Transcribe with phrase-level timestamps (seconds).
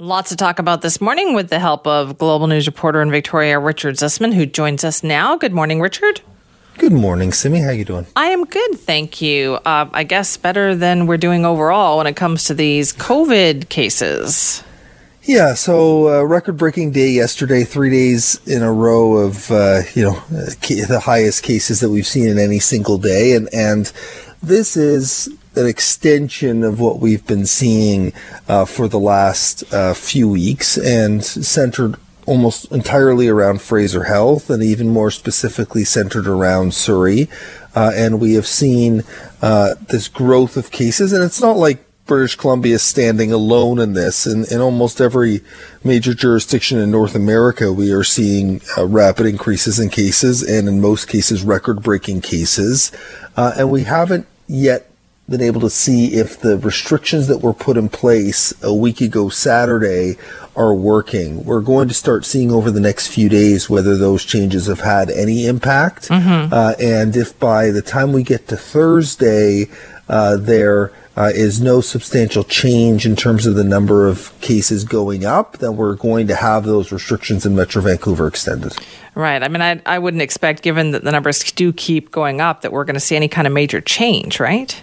[0.00, 3.58] Lots to talk about this morning with the help of Global News reporter in Victoria,
[3.58, 5.36] Richard Zussman, who joins us now.
[5.36, 6.20] Good morning, Richard.
[6.76, 7.58] Good morning, Simi.
[7.62, 8.06] How are you doing?
[8.14, 9.54] I am good, thank you.
[9.64, 14.62] Uh, I guess better than we're doing overall when it comes to these COVID cases.
[15.24, 20.22] Yeah, so uh, record-breaking day yesterday, three days in a row of uh, you know
[20.28, 23.92] the highest cases that we've seen in any single day, and and
[24.44, 25.28] this is
[25.58, 28.12] an extension of what we've been seeing
[28.48, 31.96] uh, for the last uh, few weeks and centered
[32.26, 37.28] almost entirely around Fraser Health and even more specifically centered around Surrey.
[37.74, 39.02] Uh, and we have seen
[39.42, 43.92] uh, this growth of cases, and it's not like British Columbia is standing alone in
[43.92, 44.26] this.
[44.26, 45.42] In, in almost every
[45.84, 50.80] major jurisdiction in North America, we are seeing uh, rapid increases in cases, and in
[50.80, 52.90] most cases, record breaking cases.
[53.36, 54.87] Uh, and we haven't yet
[55.28, 59.28] been able to see if the restrictions that were put in place a week ago
[59.28, 60.16] Saturday
[60.56, 61.44] are working.
[61.44, 65.10] We're going to start seeing over the next few days whether those changes have had
[65.10, 66.08] any impact.
[66.08, 66.52] Mm-hmm.
[66.52, 69.66] Uh, and if by the time we get to Thursday,
[70.08, 75.24] uh, there uh, is no substantial change in terms of the number of cases going
[75.24, 78.72] up, then we're going to have those restrictions in Metro Vancouver extended.
[79.14, 79.42] Right.
[79.42, 82.72] I mean, I, I wouldn't expect, given that the numbers do keep going up, that
[82.72, 84.80] we're going to see any kind of major change, right?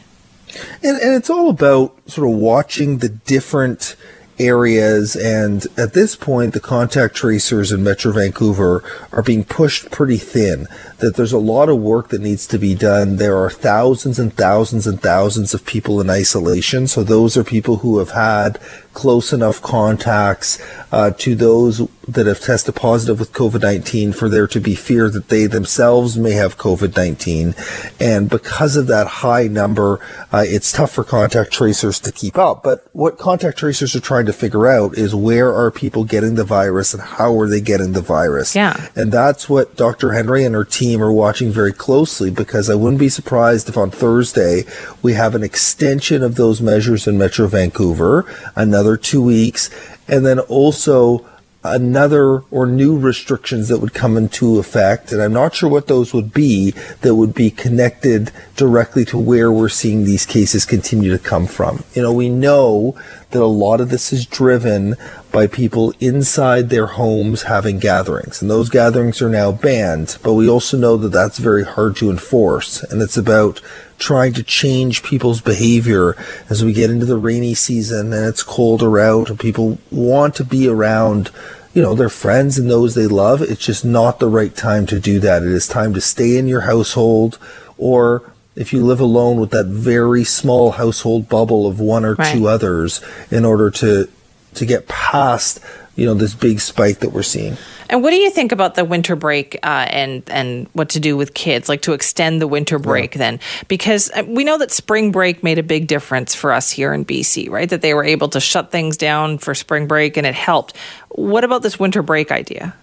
[0.83, 3.95] And, and it's all about sort of watching the different
[4.37, 5.15] areas.
[5.15, 10.67] And at this point, the contact tracers in Metro Vancouver are being pushed pretty thin.
[10.99, 13.17] That there's a lot of work that needs to be done.
[13.17, 16.87] There are thousands and thousands and thousands of people in isolation.
[16.87, 18.59] So those are people who have had
[18.93, 24.47] close enough contacts uh, to those that have tested positive with COVID 19 for there
[24.47, 27.53] to be fear that they themselves may have COVID 19.
[27.99, 29.99] And because of that high number,
[30.31, 32.63] uh, it's tough for contact tracers to keep up.
[32.63, 36.43] But what contact tracers are trying to figure out is where are people getting the
[36.43, 38.55] virus and how are they getting the virus?
[38.55, 38.89] Yeah.
[38.95, 40.13] And that's what Dr.
[40.13, 43.91] Henry and her team are watching very closely because I wouldn't be surprised if on
[43.91, 44.63] Thursday
[45.01, 49.69] we have an extension of those measures in Metro Vancouver, another another two weeks,
[50.07, 51.25] and then also
[51.73, 55.11] another or new restrictions that would come into effect.
[55.11, 56.71] And I'm not sure what those would be
[57.01, 61.83] that would be connected directly to where we're seeing these cases continue to come from.
[61.93, 62.97] You know, we know
[63.31, 64.95] that a lot of this is driven
[65.31, 68.41] by people inside their homes having gatherings.
[68.41, 72.09] And those gatherings are now banned, but we also know that that's very hard to
[72.09, 72.83] enforce.
[72.83, 73.59] And it's about
[73.97, 76.15] trying to change people's behavior
[76.49, 80.43] as we get into the rainy season and it's colder out and people want to
[80.43, 81.31] be around
[81.73, 84.99] you know their friends and those they love it's just not the right time to
[84.99, 87.39] do that it is time to stay in your household
[87.77, 92.33] or if you live alone with that very small household bubble of one or right.
[92.33, 93.01] two others
[93.31, 94.09] in order to
[94.53, 95.59] to get past
[95.95, 97.57] you know this big spike that we're seeing
[97.89, 101.15] and what do you think about the winter break uh, and and what to do
[101.15, 103.19] with kids, like to extend the winter break yeah.
[103.19, 103.39] then?
[103.67, 107.05] Because uh, we know that spring break made a big difference for us here in
[107.05, 107.69] BC, right?
[107.69, 110.75] That they were able to shut things down for spring break and it helped.
[111.09, 112.75] What about this winter break idea?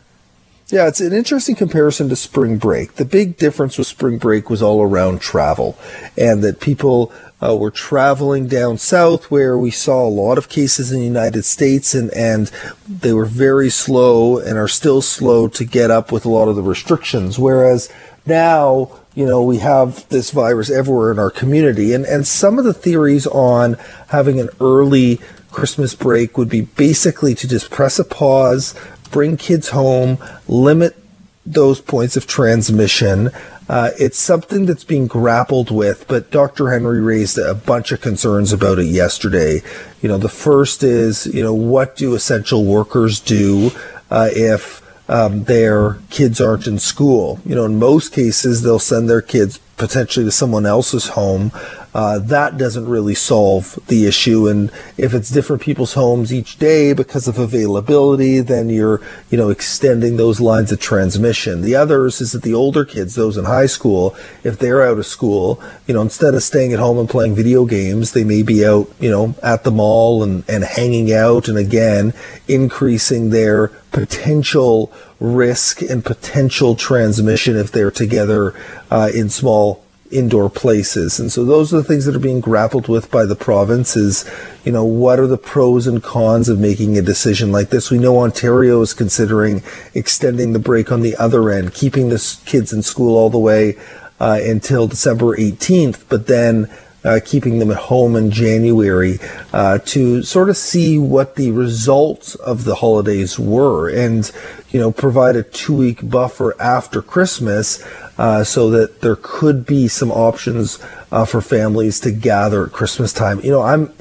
[0.69, 2.95] Yeah, it's an interesting comparison to spring break.
[2.95, 5.77] The big difference with spring break was all around travel
[6.17, 7.13] and that people
[7.43, 11.45] uh, were traveling down south where we saw a lot of cases in the United
[11.45, 12.51] States and, and
[12.89, 16.57] they were very slow and are still slow to get up with a lot of
[16.57, 17.39] the restrictions.
[17.39, 17.93] Whereas
[18.25, 22.65] now, you know, we have this virus everywhere in our community and, and some of
[22.65, 23.77] the theories on
[24.09, 25.21] having an early
[25.51, 28.75] Christmas break would be basically to just press a pause,
[29.11, 30.97] bring kids home, limit
[31.45, 33.31] those points of transmission.
[33.73, 36.71] Uh, it's something that's being grappled with, but Dr.
[36.71, 39.63] Henry raised a bunch of concerns about it yesterday.
[40.03, 43.71] You know, the first is, you know, what do essential workers do
[44.11, 47.41] uh, if um, their kids aren't in school?
[47.47, 51.51] You know, in most cases, they'll send their kids potentially to someone else's home
[51.95, 54.49] uh, that doesn't really solve the issue.
[54.49, 59.51] And if it's different people's homes each day because of availability, then you're, you know,
[59.51, 61.61] extending those lines of transmission.
[61.61, 65.07] The others is that the older kids, those in high school, if they're out of
[65.07, 68.67] school, you know, instead of staying at home and playing video games, they may be
[68.67, 72.15] out, you know, at the mall and, and hanging out and again,
[72.49, 74.91] increasing their potential
[75.23, 78.55] risk and potential transmission if they're together
[78.91, 81.19] uh, in small indoor places.
[81.19, 84.29] And so those are the things that are being grappled with by the province is,
[84.65, 87.91] you know, what are the pros and cons of making a decision like this?
[87.91, 89.63] We know Ontario is considering
[89.95, 93.77] extending the break on the other end, keeping the kids in school all the way
[94.21, 96.69] uh, until December 18th, but then
[97.05, 99.19] uh, keeping them at home in January
[99.53, 104.31] uh, to sort of see what the results of the holidays were and,
[104.71, 107.85] you know, provide a two week buffer after Christmas
[108.19, 110.79] uh, so that there could be some options
[111.11, 113.41] uh, for families to gather at Christmas time.
[113.41, 113.93] You know, I'm.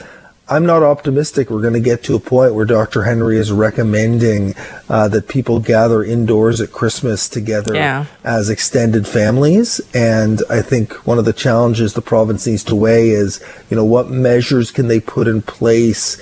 [0.52, 3.04] I'm not optimistic we're going to get to a point where Dr.
[3.04, 4.54] Henry is recommending
[4.90, 8.06] uh, that people gather indoors at Christmas together yeah.
[8.26, 9.80] as extended families.
[9.94, 13.86] And I think one of the challenges the province needs to weigh is, you know,
[13.86, 16.22] what measures can they put in place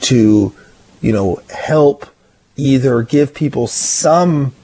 [0.00, 0.54] to,
[1.00, 2.04] you know, help
[2.56, 4.54] either give people some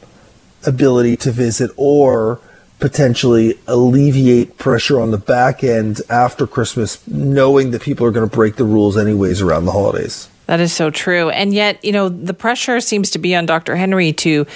[0.66, 2.40] ability to visit or
[2.78, 8.34] potentially alleviate pressure on the back end after Christmas, knowing that people are going to
[8.34, 10.28] break the rules anyways around the holidays.
[10.46, 11.28] That is so true.
[11.28, 13.76] And yet, you know, the pressure seems to be on Dr.
[13.76, 14.46] Henry to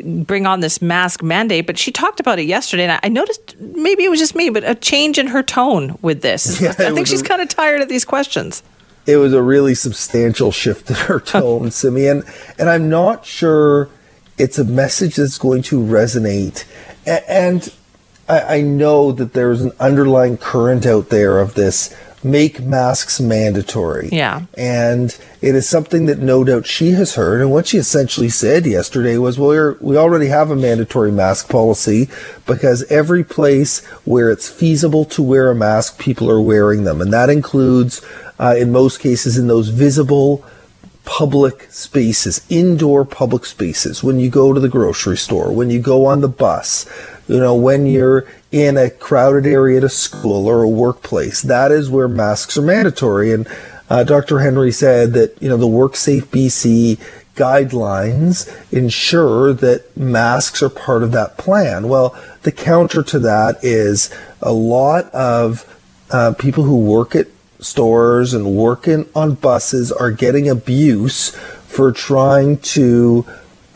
[0.00, 1.66] bring on this mask mandate.
[1.66, 4.62] But she talked about it yesterday, and I noticed maybe it was just me, but
[4.62, 6.60] a change in her tone with this.
[6.68, 8.62] Yeah, I think she's a, kind of tired of these questions.
[9.06, 12.24] It was a really substantial shift in her tone, Simeon.
[12.58, 13.88] And I'm not sure
[14.36, 16.64] it's a message that's going to resonate
[17.08, 17.72] and
[18.28, 24.08] I, I know that there's an underlying current out there of this make masks mandatory.
[24.10, 24.42] Yeah.
[24.56, 27.40] And it is something that no doubt she has heard.
[27.40, 32.08] And what she essentially said yesterday was, well, we already have a mandatory mask policy
[32.46, 37.00] because every place where it's feasible to wear a mask, people are wearing them.
[37.00, 38.02] And that includes,
[38.38, 40.44] uh, in most cases, in those visible
[41.08, 46.04] public spaces, indoor public spaces, when you go to the grocery store, when you go
[46.04, 46.84] on the bus,
[47.26, 51.72] you know, when you're in a crowded area at a school or a workplace, that
[51.72, 53.32] is where masks are mandatory.
[53.32, 53.48] And
[53.88, 54.40] uh, Dr.
[54.40, 57.00] Henry said that, you know, the WorkSafe BC
[57.34, 61.88] guidelines ensure that masks are part of that plan.
[61.88, 65.64] Well, the counter to that is a lot of
[66.10, 67.28] uh, people who work at
[67.60, 71.30] stores and working on buses are getting abuse
[71.66, 73.26] for trying to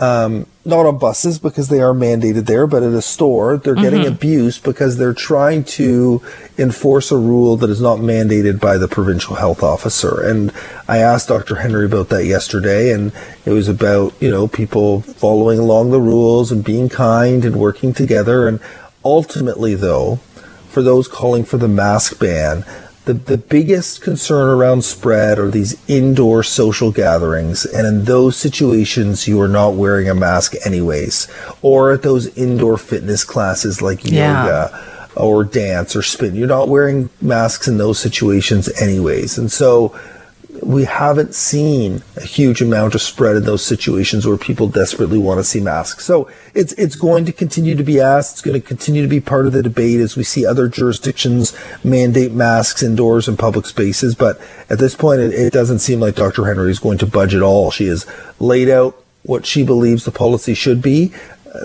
[0.01, 3.83] um, not on buses because they are mandated there, but at a store, they're mm-hmm.
[3.83, 6.23] getting abuse because they're trying to
[6.59, 10.21] enforce a rule that is not mandated by the provincial health officer.
[10.21, 10.53] And
[10.89, 11.57] I asked Dr.
[11.57, 13.13] Henry about that yesterday, and
[13.45, 17.93] it was about, you know, people following along the rules and being kind and working
[17.93, 18.47] together.
[18.47, 18.61] And
[19.05, 20.17] ultimately, though,
[20.69, 22.65] for those calling for the mask ban,
[23.05, 27.65] the, the biggest concern around spread are these indoor social gatherings.
[27.65, 31.27] And in those situations, you are not wearing a mask anyways.
[31.63, 34.45] Or at those indoor fitness classes like yeah.
[34.45, 39.37] yoga or dance or spin, you're not wearing masks in those situations anyways.
[39.37, 39.99] And so
[40.63, 45.39] we haven't seen a huge amount of spread in those situations where people desperately want
[45.39, 46.05] to see masks.
[46.05, 48.35] So it's it's going to continue to be asked.
[48.35, 51.57] It's going to continue to be part of the debate as we see other jurisdictions
[51.83, 54.15] mandate masks indoors in public spaces.
[54.15, 56.47] But at this point, it, it doesn't seem like Dr.
[56.47, 57.71] Henry is going to budge at all.
[57.71, 58.07] She has
[58.39, 61.13] laid out what she believes the policy should be.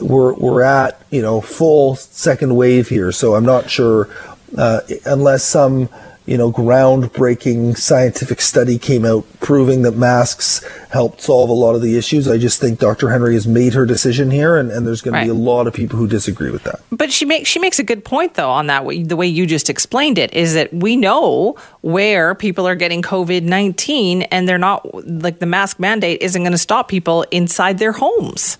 [0.02, 4.10] We're we're at you know full second wave here, so I'm not sure
[4.58, 5.90] uh, unless some
[6.28, 11.82] you know, groundbreaking scientific study came out proving that masks helped solve a lot of
[11.82, 12.28] the issues.
[12.28, 13.10] I just think Dr.
[13.10, 15.22] Henry has made her decision here, and, and there's going right.
[15.22, 16.82] to be a lot of people who disagree with that.
[16.92, 18.86] But she makes she makes a good point though on that.
[19.08, 23.44] The way you just explained it is that we know where people are getting COVID
[23.44, 27.94] nineteen, and they're not like the mask mandate isn't going to stop people inside their
[27.94, 28.58] homes.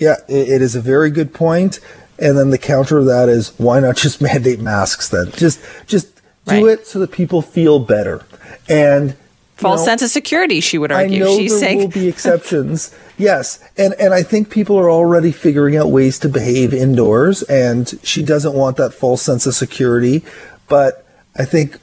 [0.00, 1.78] Yeah, it, it is a very good point.
[2.20, 5.30] And then the counter to that is why not just mandate masks then?
[5.36, 6.17] Just just
[6.48, 6.78] do right.
[6.78, 8.24] it so that people feel better.
[8.68, 9.16] And
[9.56, 11.24] false know, sense of security, she would argue.
[11.24, 12.94] I know She's there saying will be exceptions.
[13.18, 17.98] yes, and and I think people are already figuring out ways to behave indoors, and
[18.02, 20.24] she doesn't want that false sense of security.
[20.68, 21.78] But I think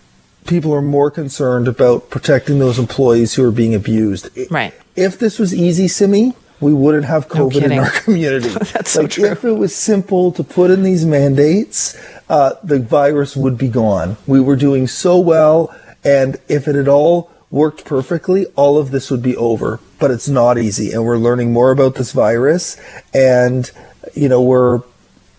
[0.45, 4.29] people are more concerned about protecting those employees who are being abused.
[4.49, 4.73] Right.
[4.95, 8.49] If this was easy, Simi, we wouldn't have COVID no in our community.
[8.49, 9.25] That's like so true.
[9.25, 11.97] If it was simple to put in these mandates,
[12.29, 14.17] uh, the virus would be gone.
[14.25, 19.11] We were doing so well, and if it had all worked perfectly, all of this
[19.11, 19.79] would be over.
[19.99, 22.77] But it's not easy, and we're learning more about this virus,
[23.13, 23.69] and
[24.13, 24.81] you know we're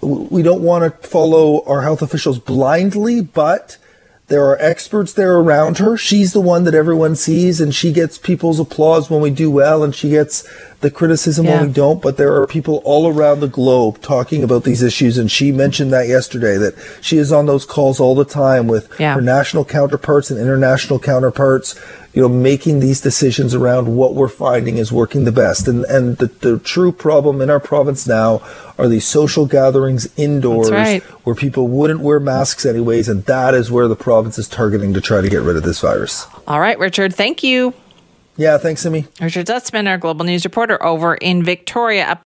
[0.00, 3.78] we don't want to follow our health officials blindly, but
[4.28, 5.96] there are experts there around her.
[5.96, 9.84] She's the one that everyone sees, and she gets people's applause when we do well,
[9.84, 10.48] and she gets
[10.80, 11.58] the criticism Yeah.
[11.58, 15.16] when we don't, but there are people all around the globe talking about these issues.
[15.16, 18.88] And she mentioned that yesterday that she is on those calls all the time with
[18.98, 19.14] Yeah.
[19.14, 21.74] her national counterparts and international counterparts,
[22.12, 25.66] you know, making these decisions around what we're finding is working the best.
[25.66, 28.42] And, and the, the true problem in our province now
[28.78, 31.02] are these social gatherings indoors right.
[31.24, 33.08] where people wouldn't wear masks anyways.
[33.08, 35.80] And that is where the province is targeting to try to get rid of this
[35.80, 36.26] virus.
[36.46, 37.72] All right, Richard, thank you.
[38.36, 39.06] Yeah, thanks, Simi.
[39.20, 42.20] Richard Zussman, our global news reporter over in Victoria.